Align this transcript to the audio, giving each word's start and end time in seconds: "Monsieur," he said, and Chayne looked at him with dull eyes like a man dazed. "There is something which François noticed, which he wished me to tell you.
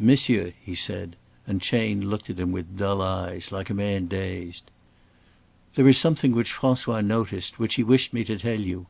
"Monsieur," 0.00 0.52
he 0.60 0.74
said, 0.74 1.14
and 1.46 1.62
Chayne 1.62 2.08
looked 2.10 2.28
at 2.28 2.40
him 2.40 2.50
with 2.50 2.76
dull 2.76 3.00
eyes 3.00 3.52
like 3.52 3.70
a 3.70 3.72
man 3.72 4.06
dazed. 4.08 4.64
"There 5.76 5.86
is 5.86 5.96
something 5.96 6.32
which 6.32 6.52
François 6.56 7.04
noticed, 7.04 7.60
which 7.60 7.76
he 7.76 7.84
wished 7.84 8.12
me 8.12 8.24
to 8.24 8.36
tell 8.36 8.58
you. 8.58 8.88